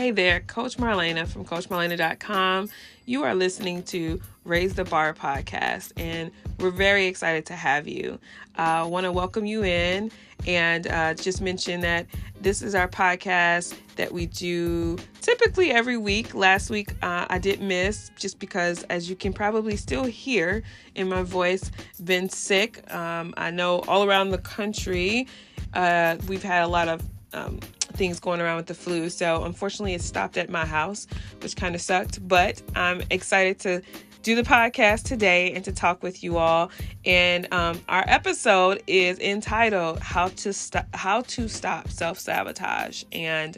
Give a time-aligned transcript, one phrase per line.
[0.00, 2.70] Hey there, Coach Marlena from CoachMarlena.com.
[3.04, 8.18] You are listening to Raise the Bar podcast, and we're very excited to have you.
[8.56, 10.10] I uh, want to welcome you in
[10.46, 12.06] and uh, just mention that
[12.40, 16.34] this is our podcast that we do typically every week.
[16.34, 20.62] Last week uh, I did miss just because, as you can probably still hear
[20.94, 21.70] in my voice,
[22.02, 22.90] been sick.
[22.90, 25.28] Um, I know all around the country
[25.74, 27.02] uh, we've had a lot of
[27.34, 27.60] um,
[27.94, 29.10] things going around with the flu.
[29.10, 31.06] So unfortunately, it stopped at my house,
[31.42, 32.26] which kind of sucked.
[32.26, 33.82] But I'm excited to
[34.22, 36.70] do the podcast today and to talk with you all.
[37.04, 43.56] And um, our episode is entitled "How to Stop How to Stop Self Sabotage." And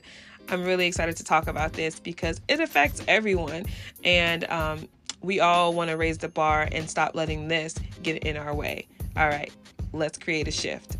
[0.48, 3.66] I'm really excited to talk about this because it affects everyone,
[4.04, 4.88] and um,
[5.22, 8.86] we all want to raise the bar and stop letting this get in our way.
[9.16, 9.52] All right,
[9.92, 10.96] let's create a shift.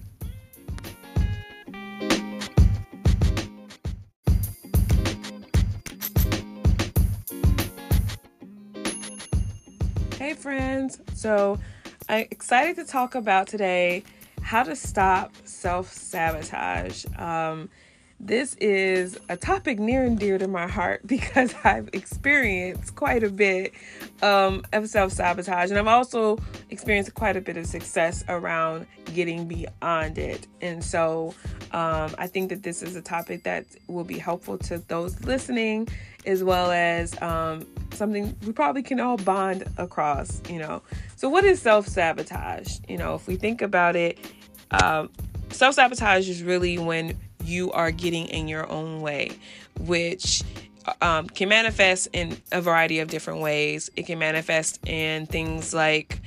[10.19, 11.01] Hey, friends.
[11.15, 11.59] So,
[12.09, 14.05] I'm excited to talk about today
[14.43, 17.05] how to stop self sabotage.
[17.19, 17.71] Um,
[18.21, 23.31] this is a topic near and dear to my heart because I've experienced quite a
[23.31, 23.73] bit
[24.23, 26.39] um, of self sabotage, and I've also
[26.71, 30.47] experienced quite a bit of success around getting beyond it.
[30.61, 31.35] And so,
[31.73, 35.89] um, I think that this is a topic that will be helpful to those listening,
[36.27, 40.41] as well as um, something we probably can all bond across.
[40.49, 40.83] You know,
[41.17, 42.79] so what is self sabotage?
[42.89, 44.19] You know, if we think about it,
[44.71, 45.11] um,
[45.51, 49.33] self sabotage is really when you are getting in your own way,
[49.81, 50.43] which
[51.01, 53.91] um, can manifest in a variety of different ways.
[53.97, 56.21] It can manifest in things like,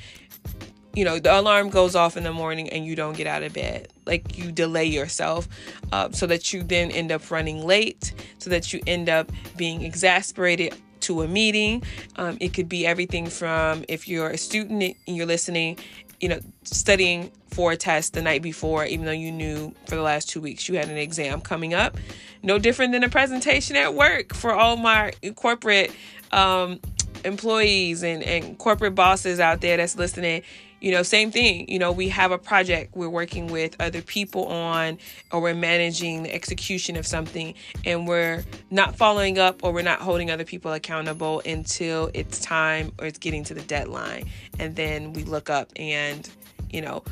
[0.95, 3.53] you know, the alarm goes off in the morning and you don't get out of
[3.53, 3.89] bed.
[4.05, 5.47] Like you delay yourself
[5.91, 9.81] uh, so that you then end up running late, so that you end up being
[9.81, 11.83] exasperated to a meeting.
[12.15, 15.77] Um, it could be everything from if you're a student and you're listening
[16.19, 20.01] you know, studying for a test the night before, even though you knew for the
[20.01, 21.97] last two weeks you had an exam coming up.
[22.43, 25.91] No different than a presentation at work for all my corporate
[26.31, 26.79] um,
[27.23, 30.43] employees and, and corporate bosses out there that's listening.
[30.81, 31.67] You know, same thing.
[31.69, 34.97] You know, we have a project we're working with other people on,
[35.31, 37.53] or we're managing the execution of something,
[37.85, 42.91] and we're not following up or we're not holding other people accountable until it's time
[42.99, 44.29] or it's getting to the deadline.
[44.59, 46.29] And then we look up and,
[46.69, 47.03] you know,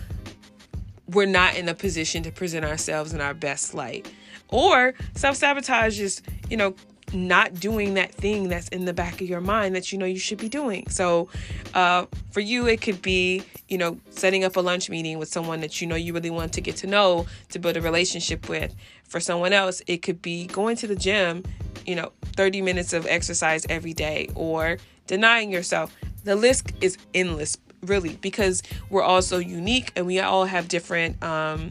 [1.08, 4.12] we're not in a position to present ourselves in our best light.
[4.50, 6.76] Or self sabotage is, you know,
[7.14, 10.20] not doing that thing that's in the back of your mind that you know you
[10.20, 10.88] should be doing.
[10.90, 11.30] So,
[11.74, 15.62] uh, for you, it could be, you know, setting up a lunch meeting with someone
[15.62, 18.76] that you know you really want to get to know, to build a relationship with.
[19.08, 21.44] For someone else, it could be going to the gym,
[21.86, 25.96] you know, 30 minutes of exercise every day or denying yourself.
[26.24, 31.22] The list is endless, really, because we're all so unique and we all have different
[31.22, 31.70] um,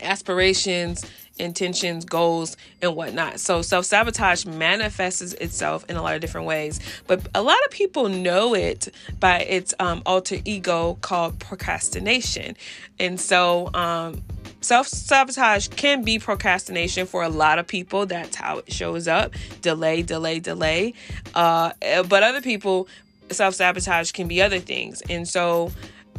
[0.00, 1.04] aspirations
[1.38, 3.40] intentions, goals, and whatnot.
[3.40, 7.70] So self sabotage manifests itself in a lot of different ways, but a lot of
[7.70, 8.88] people know it
[9.20, 12.56] by its um, alter ego called procrastination.
[12.98, 14.22] And so, um,
[14.60, 18.06] self sabotage can be procrastination for a lot of people.
[18.06, 20.94] That's how it shows up delay, delay, delay.
[21.34, 21.72] Uh,
[22.08, 22.88] but other people,
[23.30, 25.02] self sabotage can be other things.
[25.08, 25.72] And so,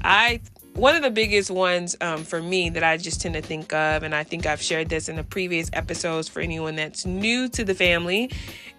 [0.03, 0.41] I
[0.75, 4.03] one of the biggest ones um, for me that I just tend to think of,
[4.03, 7.63] and I think I've shared this in the previous episodes for anyone that's new to
[7.63, 8.31] the family,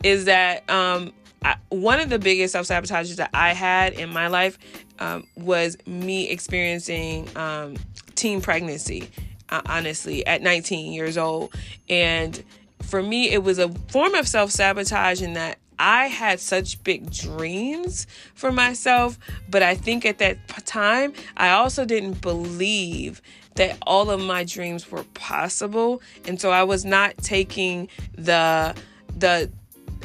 [0.02, 1.12] is that um,
[1.42, 4.58] I, one of the biggest self sabotages that I had in my life
[4.98, 7.76] um, was me experiencing um,
[8.14, 9.08] teen pregnancy,
[9.48, 11.54] uh, honestly, at 19 years old.
[11.88, 12.42] And
[12.82, 17.10] for me, it was a form of self sabotage in that I had such big
[17.10, 23.20] dreams for myself, but I think at that time, I also didn't believe
[23.56, 26.02] that all of my dreams were possible.
[26.26, 28.74] And so I was not taking the,
[29.16, 29.50] the,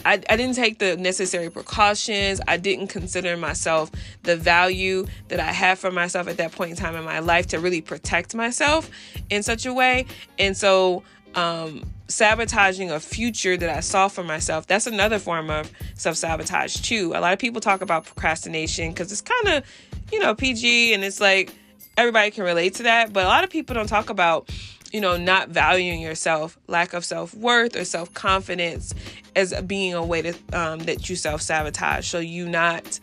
[0.05, 2.41] I, I didn't take the necessary precautions.
[2.47, 3.91] I didn't consider myself
[4.23, 7.47] the value that I have for myself at that point in time in my life
[7.47, 8.89] to really protect myself
[9.29, 10.05] in such a way.
[10.39, 11.03] And so
[11.35, 14.67] um, sabotaging a future that I saw for myself.
[14.67, 17.13] That's another form of self sabotage, too.
[17.15, 19.63] A lot of people talk about procrastination because it's kind of,
[20.11, 21.53] you know, PG and it's like
[21.97, 23.13] everybody can relate to that.
[23.13, 24.49] But a lot of people don't talk about,
[24.91, 28.93] you know, not valuing yourself, lack of self worth or self confidence
[29.35, 32.07] as being a way to, um, that you self sabotage.
[32.07, 32.99] So you not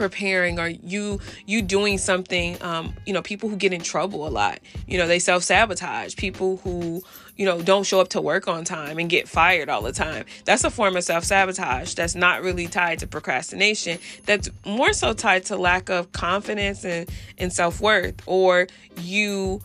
[0.00, 4.30] preparing or you you doing something um you know people who get in trouble a
[4.30, 4.58] lot.
[4.86, 7.02] You know they self-sabotage people who
[7.36, 10.24] you know don't show up to work on time and get fired all the time.
[10.46, 13.98] That's a form of self-sabotage that's not really tied to procrastination.
[14.24, 19.60] That's more so tied to lack of confidence and, and self-worth or you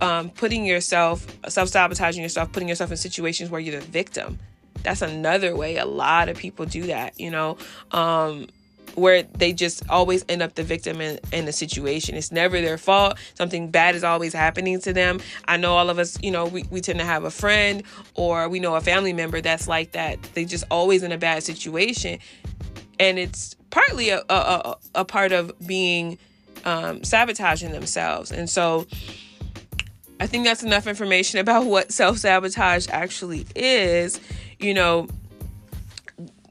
[0.00, 4.40] um, putting yourself self-sabotaging yourself putting yourself in situations where you're the victim.
[4.82, 7.58] That's another way a lot of people do that you know?
[7.92, 8.48] Um,
[8.98, 12.14] where they just always end up the victim in, in a situation.
[12.14, 13.18] It's never their fault.
[13.34, 15.20] Something bad is always happening to them.
[15.46, 17.82] I know all of us, you know, we, we tend to have a friend
[18.14, 20.22] or we know a family member that's like that.
[20.34, 22.18] They just always in a bad situation.
[23.00, 26.18] And it's partly a, a, a part of being
[26.64, 28.32] um, sabotaging themselves.
[28.32, 28.86] And so
[30.20, 34.20] I think that's enough information about what self sabotage actually is.
[34.58, 35.08] You know,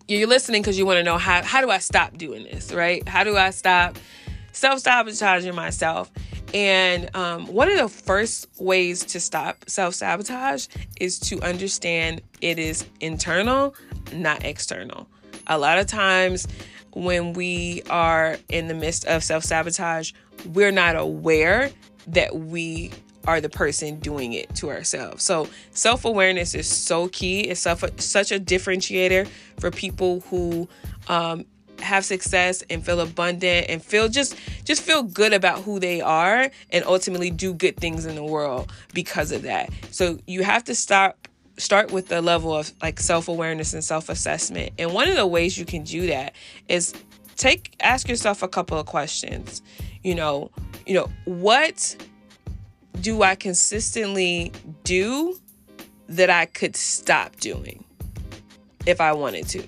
[0.08, 3.08] you're listening because you want to know how how do I stop doing this, right?
[3.08, 3.98] How do I stop
[4.52, 6.12] self sabotaging myself?
[6.54, 10.68] And um, one of the first ways to stop self sabotage
[11.00, 13.76] is to understand it is internal,
[14.14, 15.08] not external.
[15.48, 16.48] A lot of times
[16.94, 20.14] when we are in the midst of self sabotage,
[20.54, 21.70] we're not aware
[22.08, 22.92] that we
[23.28, 25.24] are the person doing it to ourselves.
[25.24, 27.42] So self awareness is so key.
[27.42, 29.28] It's such a differentiator
[29.60, 30.68] for people who
[31.08, 31.46] um,
[31.80, 36.50] have success and feel abundant and feel just just feel good about who they are
[36.72, 39.70] and ultimately do good things in the world because of that.
[39.92, 41.28] So you have to stop
[41.58, 44.74] start with the level of like self-awareness and self-assessment.
[44.78, 46.34] And one of the ways you can do that
[46.70, 46.94] is
[47.36, 49.62] take ask yourself a couple of questions.
[50.04, 50.52] You know,
[50.86, 51.96] you know, what
[53.02, 54.52] do I consistently
[54.84, 55.40] do
[56.10, 57.84] that I could stop doing
[58.86, 59.64] if I wanted to?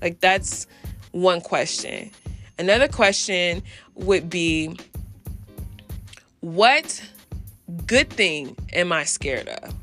[0.00, 0.66] Like, that's
[1.12, 2.10] one question.
[2.58, 3.62] Another question
[3.94, 4.76] would be
[6.40, 7.02] what
[7.86, 9.74] good thing am I scared of?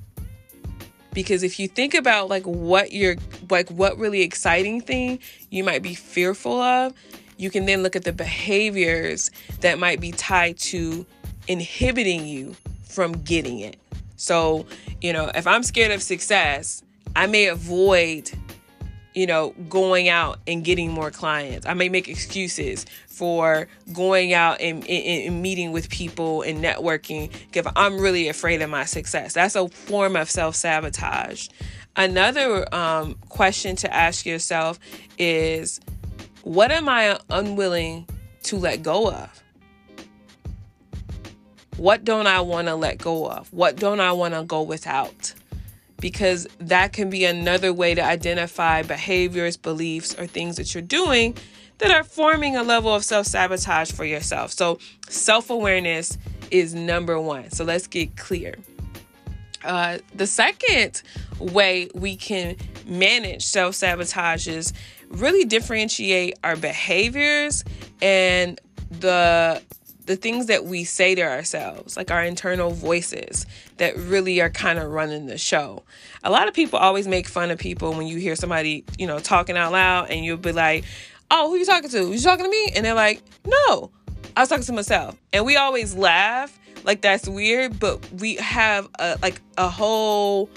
[1.13, 3.17] Because if you think about like what you're
[3.49, 5.19] like what really exciting thing
[5.49, 6.93] you might be fearful of,
[7.37, 11.05] you can then look at the behaviors that might be tied to
[11.47, 12.55] inhibiting you
[12.91, 13.77] from getting it.
[14.15, 14.65] So,
[15.01, 16.83] you know, if I'm scared of success,
[17.15, 18.29] I may avoid,
[19.15, 21.65] you know, going out and getting more clients.
[21.65, 27.31] I may make excuses for going out and, and, and meeting with people and networking
[27.53, 29.33] if I'm really afraid of my success.
[29.33, 31.49] That's a form of self sabotage.
[31.95, 34.79] Another um, question to ask yourself
[35.17, 35.81] is
[36.43, 38.07] what am I unwilling
[38.43, 39.40] to let go of?
[41.77, 43.51] What don't I want to let go of?
[43.53, 45.33] What don't I want to go without?
[45.99, 51.35] Because that can be another way to identify behaviors, beliefs, or things that you're doing
[51.77, 54.51] that are forming a level of self sabotage for yourself.
[54.51, 54.79] So,
[55.09, 56.17] self awareness
[56.49, 57.51] is number one.
[57.51, 58.55] So, let's get clear.
[59.63, 61.01] Uh, the second
[61.39, 64.73] way we can manage self sabotage is
[65.09, 67.63] really differentiate our behaviors
[68.01, 68.59] and
[68.89, 69.61] the
[70.05, 73.45] the things that we say to ourselves, like our internal voices
[73.77, 75.83] that really are kind of running the show.
[76.23, 79.19] A lot of people always make fun of people when you hear somebody, you know,
[79.19, 80.83] talking out loud and you'll be like,
[81.29, 82.11] "Oh, who you talking to?
[82.11, 83.91] You talking to me?" And they're like, "No,
[84.35, 88.89] I was talking to myself." And we always laugh like that's weird, but we have
[88.99, 90.49] a like a whole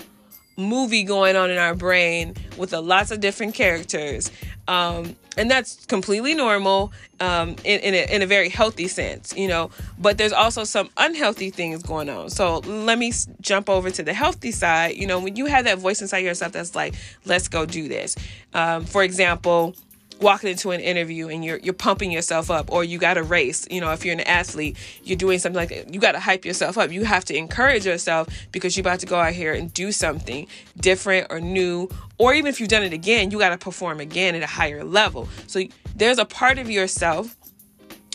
[0.57, 4.30] movie going on in our brain with a lots of different characters
[4.68, 9.49] um, and that's completely normal um, in, in a, in, a, very healthy sense, you
[9.49, 9.71] know.
[9.99, 12.30] But there's also some unhealthy things going on.
[12.30, 14.97] So let me jump over to the healthy side.
[14.97, 16.94] You know, when you have that voice inside yourself that's like,
[17.25, 18.16] let's go do this.
[18.54, 19.75] Um, for example,
[20.21, 23.66] walking into an interview and you're you're pumping yourself up or you got a race
[23.71, 26.44] you know if you're an athlete you're doing something like that you got to hype
[26.44, 26.90] yourself up.
[26.90, 30.47] You have to encourage yourself because you're about to go out here and do something
[30.76, 31.88] different or new.
[32.18, 34.85] Or even if you've done it again you got to perform again at a higher
[34.85, 35.28] level.
[35.47, 35.62] So
[35.97, 37.37] there's a part of yourself.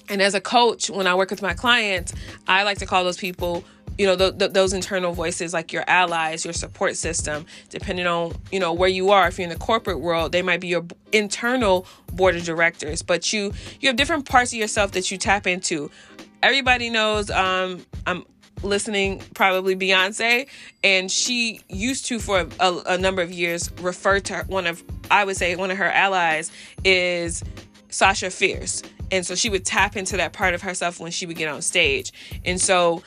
[0.08, 2.14] And as a coach when i work with my clients
[2.48, 3.64] i like to call those people
[4.00, 8.34] you know th- th- those internal voices like your allies your support system depending on
[8.52, 9.28] you know where you are.
[9.28, 13.32] If you're in the corporate world they might be your internal board of directors but
[13.32, 15.92] you you have different parts of yourself that you tap into.
[16.42, 18.24] Everybody knows um i'm
[18.64, 20.48] listening probably beyonce
[20.84, 25.24] and she used to for a, a number of years refer to one of i
[25.24, 26.52] would say one of her allies
[26.84, 27.44] is
[27.90, 28.82] sasha fierce.
[29.12, 31.62] And so she would tap into that part of herself when she would get on
[31.62, 32.14] stage.
[32.46, 33.02] And so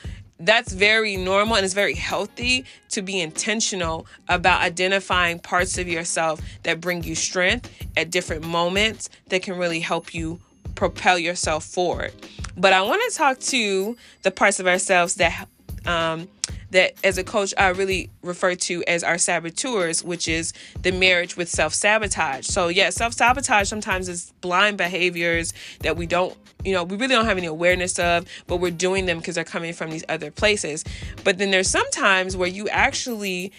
[0.45, 6.41] that's very normal and it's very healthy to be intentional about identifying parts of yourself
[6.63, 10.39] that bring you strength at different moments that can really help you
[10.75, 12.11] propel yourself forward.
[12.57, 15.47] But I want to talk to the parts of ourselves that
[15.85, 16.27] um,
[16.73, 21.37] that as a coach I really refer to as our saboteurs, which is the marriage
[21.37, 22.45] with self sabotage.
[22.47, 27.15] So, yeah, self sabotage sometimes is blind behaviors that we don't, you know, we really
[27.15, 30.31] don't have any awareness of, but we're doing them because they're coming from these other
[30.31, 30.83] places.
[31.23, 33.51] But then there's sometimes where you actually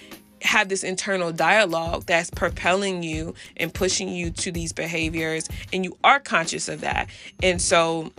[0.43, 5.97] have this internal dialogue that's propelling you and pushing you to these behaviors, and you
[6.05, 7.09] are conscious of that.
[7.43, 8.13] And so,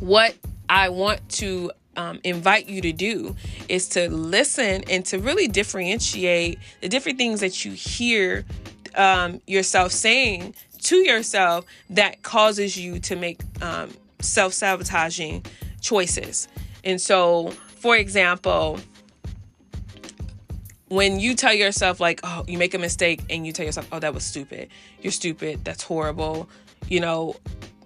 [0.00, 0.34] what
[0.70, 3.36] I want to um, invite you to do
[3.68, 8.46] is to listen and to really differentiate the different things that you hear
[8.94, 13.90] um, yourself saying to yourself that causes you to make um,
[14.20, 15.44] self sabotaging
[15.80, 16.46] choices.
[16.84, 18.78] And so, for example,
[20.86, 23.98] when you tell yourself, like, oh, you make a mistake and you tell yourself, oh,
[23.98, 24.68] that was stupid,
[25.02, 26.48] you're stupid, that's horrible,
[26.88, 27.34] you know,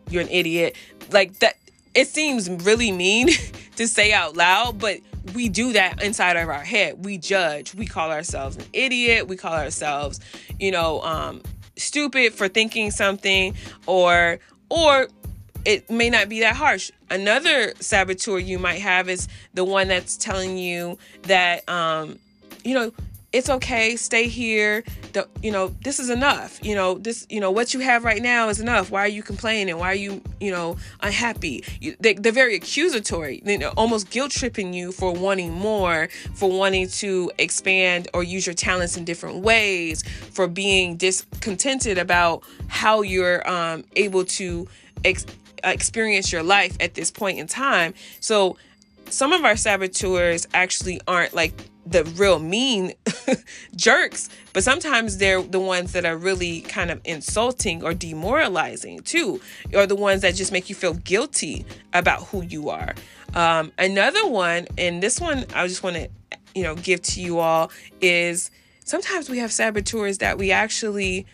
[0.09, 0.77] you're an idiot,
[1.11, 1.57] like that,
[1.95, 3.29] it seems really mean
[3.77, 5.01] to say out loud, but
[5.35, 7.05] we do that inside of our head.
[7.05, 7.75] We judge.
[7.75, 9.29] We call ourselves an idiot.
[9.29, 10.21] We call ourselves,
[10.59, 11.43] you know, um,
[11.77, 13.55] stupid for thinking something,
[13.87, 15.09] or or
[15.65, 16.91] it may not be that harsh.
[17.11, 22.19] Another saboteur you might have is the one that's telling you that, um,
[22.65, 22.93] you know,
[23.33, 24.85] it's okay stay here.
[25.13, 26.59] The, you know this is enough.
[26.65, 28.91] You know this you know what you have right now is enough.
[28.91, 29.79] Why are you complaining?
[29.79, 31.65] Why are you you know unhappy?
[31.81, 33.43] You, they, they're very accusatory.
[33.45, 38.47] You know almost guilt tripping you for wanting more for wanting to expand or use
[38.47, 44.67] your talents in different ways for being discontented about how you're um, able to
[45.05, 45.27] ex-
[45.65, 47.95] experience your life at this point in time.
[48.21, 48.57] So
[49.09, 51.53] some of our saboteurs actually aren't like
[51.85, 52.93] the real mean
[53.77, 59.41] jerks, but sometimes they're the ones that are really kind of insulting or demoralizing too,
[59.75, 62.95] or the ones that just make you feel guilty about who you are.
[63.35, 66.09] Um, another one, and this one I just want to,
[66.55, 67.71] you know, give to you all
[68.01, 68.51] is
[68.85, 71.27] sometimes we have saboteurs that we actually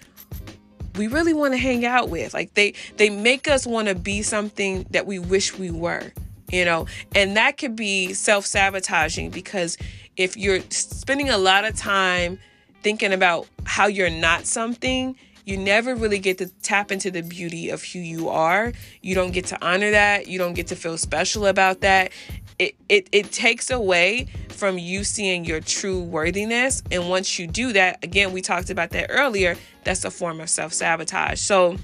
[0.96, 2.34] we really want to hang out with.
[2.34, 6.12] Like they they make us want to be something that we wish we were
[6.50, 9.76] you know and that could be self-sabotaging because
[10.18, 12.38] if you're spending a lot of time
[12.82, 17.70] thinking about how you're not something, you never really get to tap into the beauty
[17.70, 18.72] of who you are.
[19.00, 20.26] You don't get to honor that.
[20.26, 22.12] You don't get to feel special about that.
[22.58, 26.82] It, it, it takes away from you seeing your true worthiness.
[26.90, 30.50] And once you do that, again, we talked about that earlier, that's a form of
[30.50, 31.40] self sabotage.
[31.40, 31.78] So,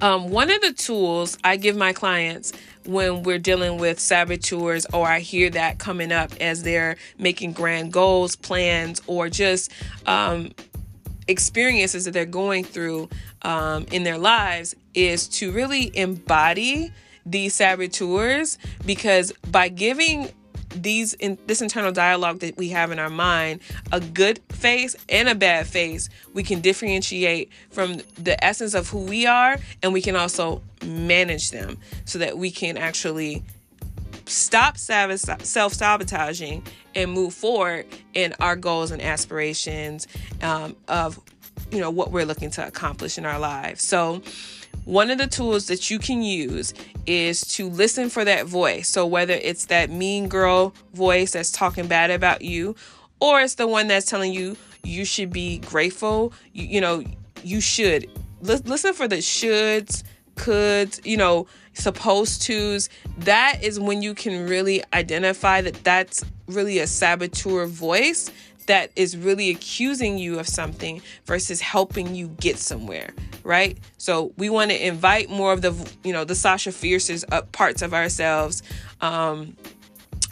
[0.00, 2.52] um, one of the tools I give my clients
[2.86, 7.92] when we're dealing with saboteurs, or I hear that coming up as they're making grand
[7.92, 9.70] goals, plans, or just
[10.06, 10.52] um,
[11.28, 13.08] experiences that they're going through
[13.42, 16.92] um, in their lives, is to really embody
[17.26, 20.28] these saboteurs because by giving
[20.74, 23.60] these in this internal dialogue that we have in our mind
[23.92, 28.98] a good face and a bad face we can differentiate from the essence of who
[28.98, 33.42] we are and we can also manage them so that we can actually
[34.26, 36.62] stop self-sabotaging
[36.94, 40.06] and move forward in our goals and aspirations
[40.42, 41.20] um, of
[41.70, 43.82] you know what we're looking to accomplish in our lives.
[43.82, 44.22] So
[44.84, 46.74] one of the tools that you can use
[47.06, 48.88] is to listen for that voice.
[48.88, 52.76] So, whether it's that mean girl voice that's talking bad about you,
[53.20, 57.02] or it's the one that's telling you you should be grateful, you, you know,
[57.42, 58.04] you should.
[58.46, 60.02] L- listen for the shoulds,
[60.36, 62.88] coulds, you know, supposed tos.
[63.18, 68.30] That is when you can really identify that that's really a saboteur voice
[68.66, 73.78] that is really accusing you of something versus helping you get somewhere, right?
[73.98, 77.82] So we want to invite more of the, you know, the Sasha Fierce's uh, parts
[77.82, 78.62] of ourselves.
[79.00, 79.56] Um,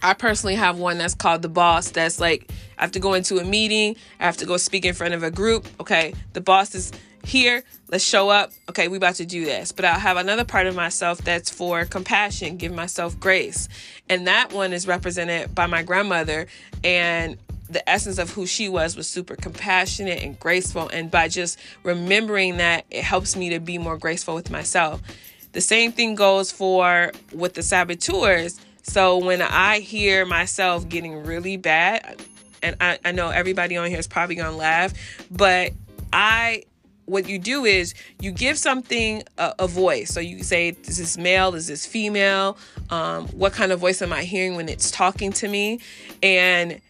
[0.03, 1.91] I personally have one that's called the boss.
[1.91, 4.95] That's like I have to go into a meeting, I have to go speak in
[4.95, 5.67] front of a group.
[5.81, 6.91] Okay, the boss is
[7.25, 7.63] here.
[7.89, 8.53] Let's show up.
[8.69, 9.71] Okay, we about to do this.
[9.71, 13.69] But I'll have another part of myself that's for compassion, give myself grace.
[14.09, 16.47] And that one is represented by my grandmother.
[16.83, 17.37] And
[17.73, 20.89] the essence of who she was was super compassionate and graceful.
[20.89, 25.01] And by just remembering that, it helps me to be more graceful with myself.
[25.53, 28.61] The same thing goes for with the saboteurs.
[28.83, 32.23] So when I hear myself getting really bad,
[32.63, 34.93] and I, I know everybody on here is probably gonna laugh,
[35.31, 35.73] but
[36.13, 36.65] I
[37.07, 40.11] what you do is you give something a, a, voice.
[40.11, 41.55] So you say, is this male?
[41.55, 42.57] Is this female?
[42.91, 45.81] Um, what kind of voice am I hearing when it's talking to me?
[46.23, 46.81] And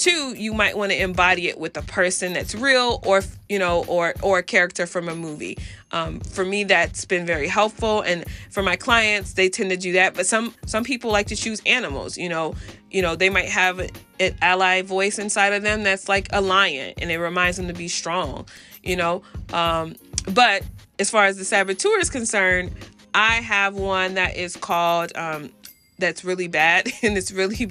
[0.00, 3.84] two you might want to embody it with a person that's real or you know
[3.84, 5.58] or or a character from a movie.
[5.92, 9.92] Um, for me that's been very helpful and for my clients they tend to do
[9.94, 12.54] that but some some people like to choose animals you know.
[12.90, 16.94] You know they might have an ally voice inside of them that's like a lion
[17.00, 18.46] and it reminds them to be strong
[18.82, 19.22] you know.
[19.52, 19.94] Um,
[20.32, 20.64] but
[20.98, 22.72] as far as the saboteur is concerned
[23.14, 25.50] i have one that is called um,
[25.98, 27.70] that's really bad and it's really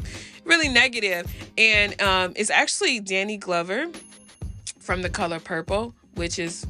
[0.49, 1.33] really negative.
[1.57, 3.87] And um, it's actually danny glover
[4.79, 6.67] from the color purple which is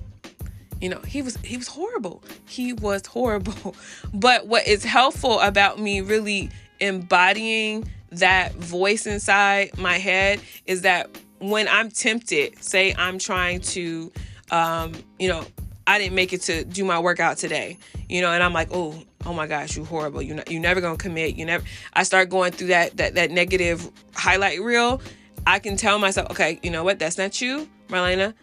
[0.79, 2.23] you know he was he was horrible.
[2.47, 3.75] He was horrible.
[4.13, 11.09] But what is helpful about me really embodying that voice inside my head is that
[11.39, 14.11] when i'm tempted say i'm trying to
[14.51, 15.45] um, you know
[15.85, 17.77] i didn't make it to do my workout today
[18.09, 18.95] you know and i'm like oh
[19.25, 22.51] oh my gosh you horrible you you never gonna commit you never i start going
[22.51, 25.01] through that that that negative highlight reel
[25.45, 28.33] i can tell myself okay you know what that's not you marlena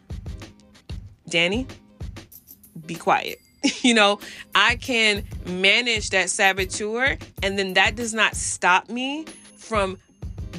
[1.29, 1.67] danny
[2.87, 3.41] be quiet.
[3.83, 4.21] you know,
[4.55, 9.25] I can manage that saboteur, and then that does not stop me
[9.57, 9.99] from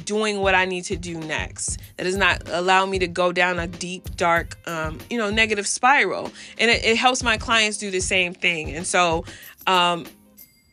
[0.04, 1.78] doing what I need to do next.
[1.96, 5.66] That does not allow me to go down a deep, dark, um, you know, negative
[5.66, 6.30] spiral.
[6.58, 8.70] And it, it, helps my clients do the same thing.
[8.70, 9.24] And so,
[9.68, 10.06] um,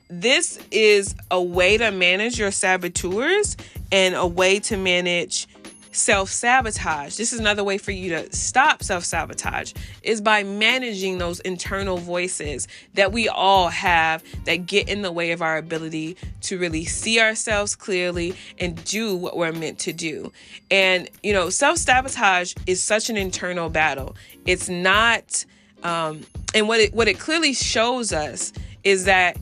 [0.10, 3.58] this is a way to manage your saboteurs
[3.92, 5.48] and a way to manage
[5.92, 7.16] self sabotage.
[7.18, 11.98] This is another way for you to stop self sabotage is by managing those internal
[11.98, 16.86] voices that we all have that get in the way of our ability to really
[16.86, 20.32] see ourselves clearly and do what we're meant to do.
[20.72, 24.16] And you know, self sabotage is such an internal battle.
[24.46, 25.46] It's not
[25.84, 26.22] um
[26.54, 28.54] and what it what it clearly shows us
[28.86, 29.38] is that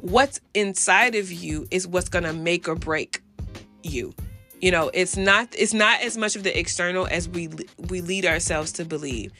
[0.00, 3.22] what's inside of you is what's going to make or break
[3.82, 4.14] you.
[4.60, 7.50] You know it's not it's not as much of the external as we
[7.90, 9.30] we lead ourselves to believe.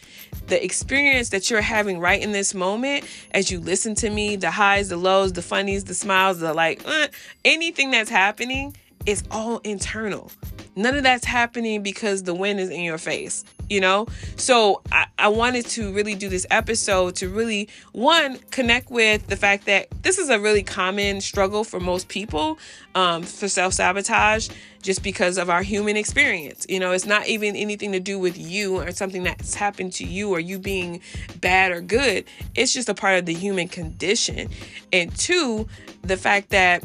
[0.48, 4.50] The experience that you're having right in this moment as you listen to me the
[4.50, 7.06] highs the lows the funnies the smiles the like uh,
[7.42, 10.30] anything that's happening is all internal.
[10.76, 14.06] None of that's happening because the wind is in your face you know?
[14.36, 19.36] So I, I wanted to really do this episode to really one connect with the
[19.36, 22.58] fact that this is a really common struggle for most people
[22.94, 24.48] um, for self-sabotage
[24.82, 26.66] just because of our human experience.
[26.68, 30.04] You know it's not even anything to do with you or something that's happened to
[30.04, 31.00] you or you being
[31.40, 32.24] bad or good.
[32.54, 34.48] It's just a part of the human condition.
[34.92, 35.68] And two
[36.02, 36.84] the fact that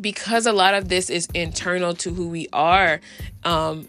[0.00, 3.00] because a lot of this is internal to who we are
[3.44, 3.86] um,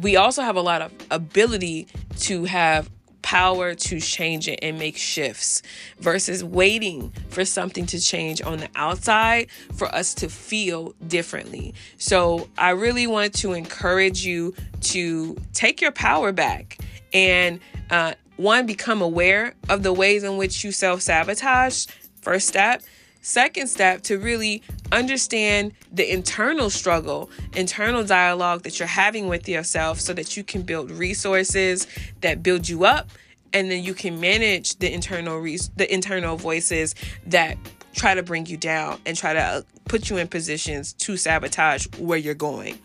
[0.00, 2.90] we also have a lot of ability to have
[3.22, 5.60] power to change it and make shifts
[5.98, 11.74] versus waiting for something to change on the outside for us to feel differently.
[11.98, 16.78] So, I really want to encourage you to take your power back
[17.12, 21.86] and uh, one, become aware of the ways in which you self sabotage.
[22.22, 22.82] First step.
[23.20, 30.00] Second step to really understand the internal struggle, internal dialogue that you're having with yourself
[30.00, 31.86] so that you can build resources
[32.20, 33.10] that build you up
[33.52, 36.94] and then you can manage the internal res- the internal voices
[37.26, 37.56] that
[37.94, 41.86] try to bring you down and try to uh, put you in positions to sabotage
[41.98, 42.78] where you're going.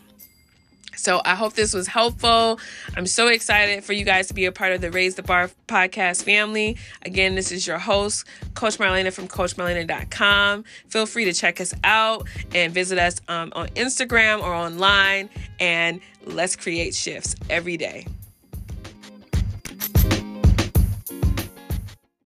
[0.96, 2.58] So I hope this was helpful.
[2.96, 5.50] I'm so excited for you guys to be a part of the Raise the Bar
[5.68, 6.76] podcast family.
[7.02, 10.64] Again, this is your host, Coach Marlena from CoachMarlena.com.
[10.88, 15.28] Feel free to check us out and visit us um, on Instagram or online,
[15.60, 18.06] and let's create shifts every day.